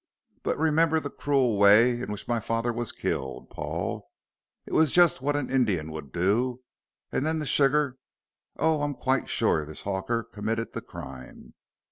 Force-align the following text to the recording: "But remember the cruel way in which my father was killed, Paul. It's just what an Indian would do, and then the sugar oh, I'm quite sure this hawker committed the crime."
"But 0.41 0.57
remember 0.57 0.99
the 0.99 1.11
cruel 1.11 1.59
way 1.59 2.01
in 2.01 2.11
which 2.11 2.27
my 2.27 2.39
father 2.39 2.73
was 2.73 2.91
killed, 2.91 3.51
Paul. 3.51 4.09
It's 4.65 4.91
just 4.91 5.21
what 5.21 5.35
an 5.35 5.51
Indian 5.51 5.91
would 5.91 6.11
do, 6.11 6.63
and 7.11 7.23
then 7.23 7.37
the 7.37 7.45
sugar 7.45 7.99
oh, 8.57 8.81
I'm 8.81 8.95
quite 8.95 9.29
sure 9.29 9.63
this 9.63 9.83
hawker 9.83 10.23
committed 10.23 10.73
the 10.73 10.81
crime." 10.81 11.53